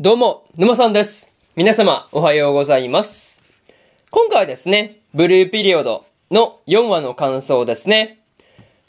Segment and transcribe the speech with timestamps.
[0.00, 1.30] どうも、沼さんです。
[1.54, 3.38] 皆様、おはようございます。
[4.10, 8.18] 今回はですね、ブルーピリオドの4話の感想ですね。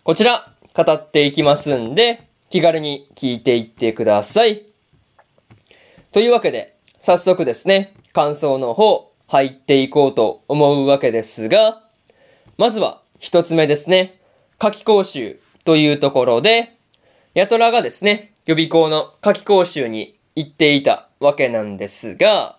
[0.03, 4.65] こちら、語っていきますんで、気軽に聞いていってください。
[6.11, 11.83] というわけで、早速ですね、感想の方、入っていこうと思うわけですが、
[12.57, 14.19] まずは、一つ目ですね、
[14.57, 16.73] 夏季講習というところで、
[17.35, 22.57] ヤトラがですね、予備校の夏季講習に行っていたわけなんですが、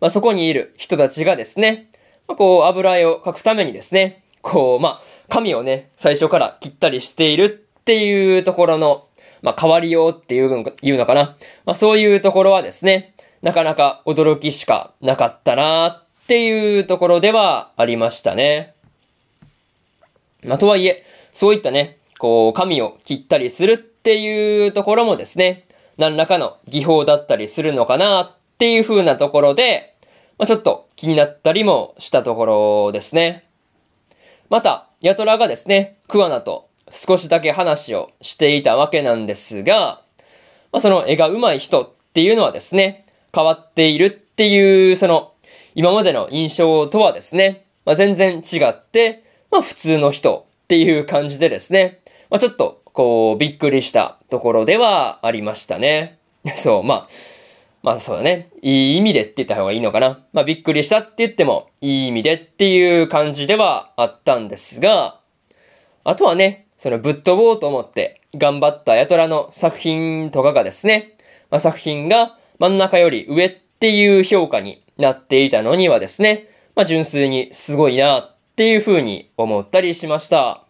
[0.00, 1.90] まあ、そこにいる人たちがですね、
[2.28, 9.06] まあ、こう、油絵を描くためにですね、こう、まあ、紙をね、最初から切ったりしているっていうところの、
[9.42, 11.36] まあ、変わりようっていうのいうのかな。
[11.64, 18.74] まあ、そういうところはですね、なかなか驚きしかなかったなっていうところではありましたね。
[20.42, 25.65] まあ、とはいえ、そういったね、こう、紙を切ったりするっていうところもですね、
[25.98, 29.94] 何らかの技法だったりするのかなっていう風なところで、
[30.38, 33.44] まあ、ちょっと気になったりもしたところですね。
[34.48, 40.02] また、ヤトラがですね、クワナと少しだけ話をしていたわけなんですが、
[40.72, 45.32] まあ、その絵が上手い人っていうのはですね、変わっているっていう、その、
[45.74, 56.18] 今までの印象とはですね、まあ、全然違って、まあ、普通の人っていう感じでですね、まあ、ちょっと、こう、びっくりしたところではありましたね。
[56.56, 57.08] そう、まあ、
[57.82, 58.48] まあそうだね。
[58.62, 60.24] いい意味でって言った方がいいのかな。
[60.32, 65.20] まあびっくりしたって言っても、いい意味でっていう感じではあったんですが、
[66.04, 71.16] あとはね、そのぶっ飛ぼうと思って頑張ったヤトラの作品とかがですね、
[71.50, 80.65] まあ、作品が真ん中より上っていう評価になっていたのにはですね、まあ純粋にすごいなっていう風に思ったりしました。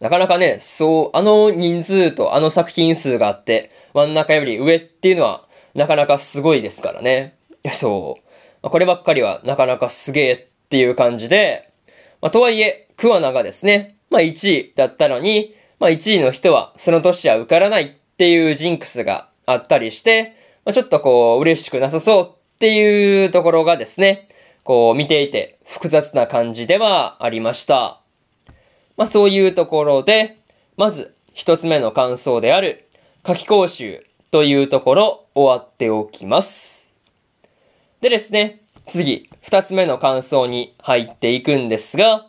[0.00, 7.36] なかなかね、そう、あの人数とあの作品数があって、真ん中より上っていうのは、なかなかすごいですからね。
[7.74, 8.18] そ
[8.62, 8.70] う。
[8.70, 11.72] こればっかりはなかなかすげえっていう感じで、
[12.20, 20.34] まあ、とはいえ、クワナがですね、まあ1位だったのに、まあ1位の人はその年は受からないっていうジンクスがあったりして、
[20.64, 24.28] まあ、ちょっとこう、嬉しくなさそうっていうところがですね、
[24.64, 28.00] こう見ていて複雑な感じではありました。
[28.96, 30.38] まあそういうところで、
[30.76, 32.88] まず一つ目の感想である
[33.22, 36.84] 夏季講習というところ終わっておきます。
[38.00, 42.26] でですね、次二つ目の感想に入っていくんですが、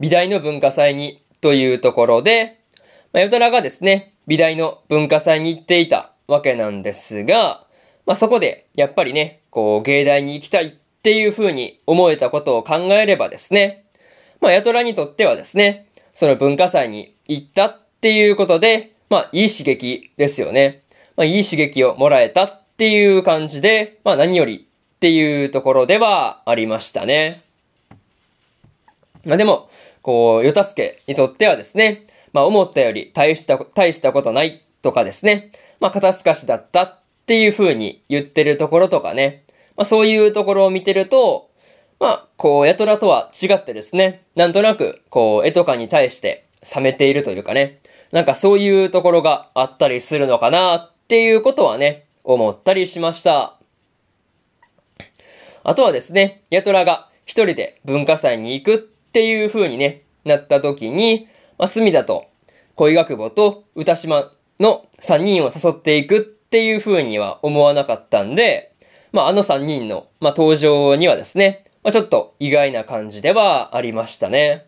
[0.00, 2.60] 美大の文化祭にというところで、
[3.12, 7.66] まあ、ヨトラがですね、美大の文化祭に行っていたわけなんですが、
[8.06, 10.70] まあそこでやっぱりね、こう芸大に行きたいっ
[11.02, 13.81] ていう風に思えたことを考えればですね、
[14.42, 15.86] まあ、ヤトラにとってはですね、
[16.16, 20.82] その文化祭に行ったっていうことで、まあ、いい刺激ですよね。
[21.16, 24.66] まあ、いい刺激をもらえたっていう感じで、まあ、何より
[24.96, 27.44] っていうところではありましたね。
[29.24, 29.70] まあ、でも、
[30.02, 39.44] こう、ヨタスケにとってはですね、まあ、思ったより大した、大したことないとかですね、まあ、肩透かしだったっていう風に言ってるところとかね、
[39.76, 41.48] まあ、そういうところを見てると、
[42.02, 47.78] まあ、こう、ヤトラとは違ってですね、なんとなく、こう、絵とかに対して冷めているというかね、
[48.10, 53.56] なんかそういうところがあったりするのかなっていうことはね、思ったりしました。
[55.62, 62.26] あとはですね、ヤトラが一人で文化祭に行くっていう風にね、なった時に、まあ、隅田と
[62.74, 68.74] 恋学母と歌島の三人を誘っていくっていう風には思わなかったんで、
[69.12, 74.66] まあ、あの三人の、まあ、登場にはですね、まあ、ちょっと意外な感じではありましたね。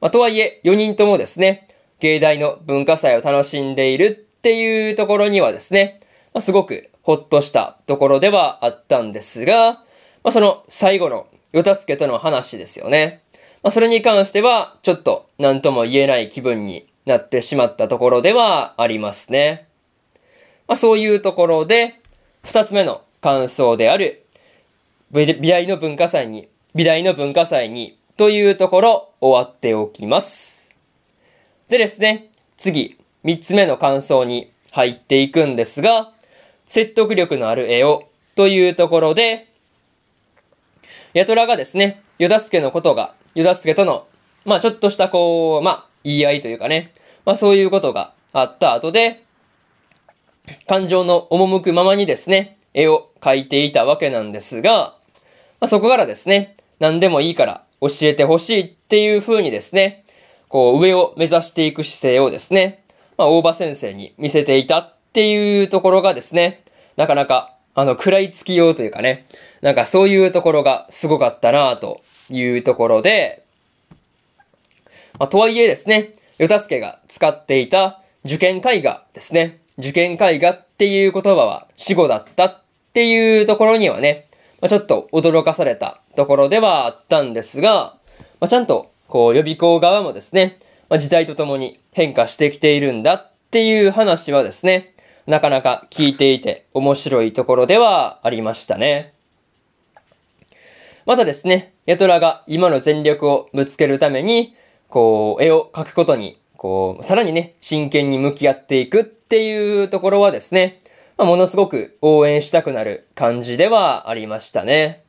[0.00, 1.68] まあ、とはいえ、4人ともですね、
[2.00, 6.00] 芸大の文化祭を楽しんでいるっていうところにはですね、
[6.34, 9.84] まあ、すごくほっとしたところではあったんですが、
[10.24, 13.22] まあ、その最後のヨタスケとの話ですよね。
[13.62, 19.68] まあ、それに関しては、ちょっと何とも言えない気分になってしまったところではありますね。
[20.66, 21.94] まあ、そういうところで、
[22.42, 24.21] 二つ目の感想である、
[25.12, 30.62] 美大の文化祭に、美大の文化祭に、というところ終わっておきます。
[31.68, 36.12] でですね、次、三つ目の感想に入っていくんですが、
[36.66, 39.48] 説得力のある絵を、というところで、
[41.12, 44.06] ヤトラがですね、ヨダスケのことが、ヨダスケとの、
[44.46, 46.94] まあちょっとしたこう、まあ言い合いというかね、
[47.26, 49.22] まあそういうことがあった後で、
[50.66, 54.96] 感情の赴くままにですね、絵を描いていたわけなんですが、
[55.62, 60.04] まあ、そこからですね、何でもいいから教えてほしいっていう風にですね、
[60.48, 62.82] こう上を目指していく姿勢をですね、
[63.16, 66.64] まあ大場先生に見せていたっていうところがですね、
[66.96, 69.28] なかなか、あの、食らいつきようというかね、
[69.60, 73.44] なんかそういうところがすごかったなというところで、
[75.20, 79.60] まあ、とはいえですね、よたすけが使っていた受験絵画ですね。
[79.78, 82.62] 受験絵画っていう言葉は死語だったっ
[82.94, 84.26] ていうところにはね、
[84.62, 87.96] まあ、ちょっと驚かされたところではあったんですが、
[88.38, 94.94] まあ、ちゃんと、こう、予備校側もですね、まあ、時代とともに変化してきているんだっていう話はですね、
[95.26, 99.14] なかなか聞いていて面白いところではありましたね。
[101.06, 104.54] またですね、ヤトラが今の全力をぶつけるために、
[104.88, 110.81] こう、絵を描くことに、こう、さらにね、真剣に向き合っていくっていうところはですね、
[111.22, 115.04] まあ、ものすごく応援したくなる感じではありましたね。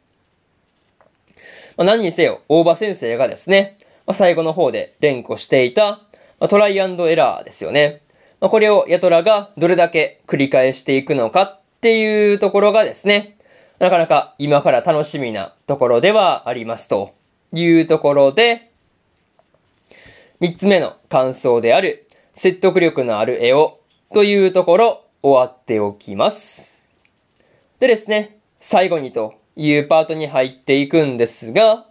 [1.76, 6.02] まあ、何にせよ、大場先生がですね、まあ、最後の方で連呼していた、
[6.40, 8.04] まあ、トライアンドエラーですよね。
[8.42, 13.36] まあ、これをヤトラがどれだけ繰り返していくのかっていうところがですね、
[13.80, 17.16] なかなか今から楽しみなところではありますと
[17.52, 18.70] いうところで、
[20.40, 23.80] 三つ目の感想である説得力のある絵を
[24.14, 26.78] というところ終わっておきます。
[27.80, 31.86] でですね、最後にというパートに入っていくんですが、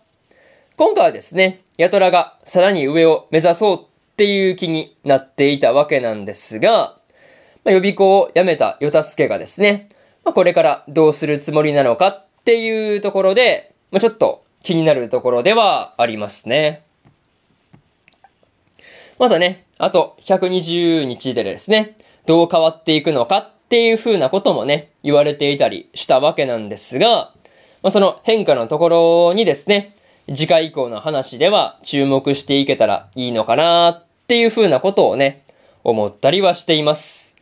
[0.76, 3.87] 今回はですね、ヤトラがさらに上を目指そうっ
[4.17, 6.99] ていう気になっていたわけなんですが、
[7.64, 9.88] まあ、予備校を辞めたヨタスケがですね、
[10.25, 16.82] まあ、これからどうするつもりなのかっていうところで、まあ、ちょっと気になるところではありますね。
[19.19, 21.96] またね、あと120日でですね、
[22.26, 27.32] どう変わっていくのかっていう風なこともね、言われていたりしたわけなんですが、
[27.82, 29.96] まあ、その変化のところにですね、
[30.28, 35.42] 次回以降の話では注目していけたらいいのかなっていう風なことをね、
[35.84, 37.32] 思ったりはしています。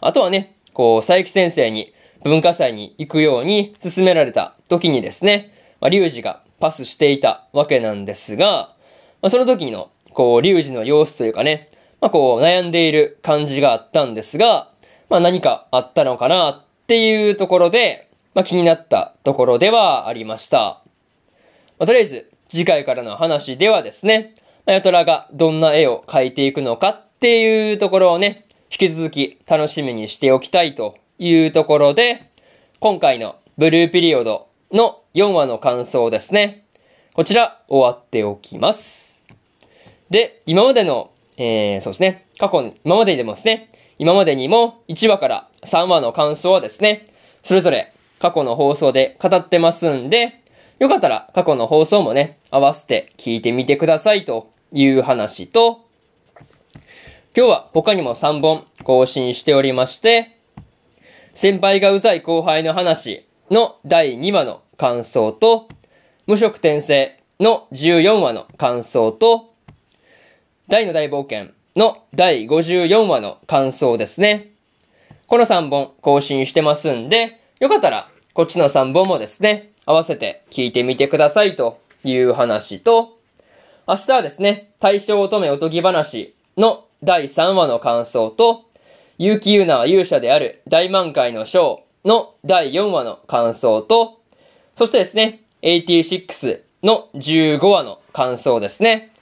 [0.00, 1.94] あとはね、こう、佐伯先生に
[2.24, 8.74] 文化祭に行くように勧められた時にですね、まあ、リュウジがパスしていたわけなんですが、
[9.22, 11.70] まあ、その時の、こう、リュウジの様子というかね、
[12.02, 14.68] まあ、こう、悩んでいる感じがあったんですが、
[15.08, 20.82] まあ、何かあったのかなっていうところで、まあ、気になったところではありました。
[21.78, 24.34] まあ、とりあえず、次回からの話ではですね、
[24.66, 32.32] まあ、ヤトラがどんな絵を描いていくのかっていうところをね、引き続き楽しみにしておきたいというところで、
[32.80, 36.64] 今回のブルーピリオドの4話の感想ですね。
[37.14, 39.12] こちら終わっておきます。
[40.10, 47.08] で、今までの、えー、そうですね、過去、今までにでもですね、今までにも1話から3話の感想はですね、
[47.44, 50.40] それぞれ過去の放送で語ってますんで、
[50.78, 55.86] よかったら過去の放送もね、合わせて聞いてみてくださいという話と、
[57.36, 60.36] 今日は他にも3本更新しておりまして、
[61.34, 65.68] 先輩がうざい後輩の話の第2話の感想と、
[66.26, 69.51] 無職転生の14話の感想と、
[70.68, 74.52] 大の大冒険の第54話の感想ですね。
[75.26, 83.18] この3本更新してますんで、よかったらこっちの3本もですね、合わせて聞いてみてくださいという話と、
[83.88, 88.64] 明日はですね、大正乙女おとぎ話の第3話の感想と、
[89.18, 94.20] 結城優奈は勇者である大満開のショーの第4話の感想と、
[94.78, 99.12] そしてですね、86の15話の感想ですね。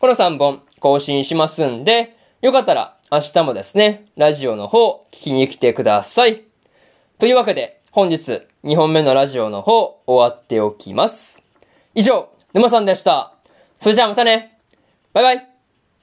[0.00, 6.44] この3本更新しますんで、よかったら明日もですね、ラジオの方聞きに来てください。
[7.18, 11.38] というわけで、本日2本目のラジオの方終わっておきます。
[11.94, 13.32] 以上、沼さんでした。
[13.80, 14.58] それじゃあまたね。
[15.12, 15.57] バイバイ。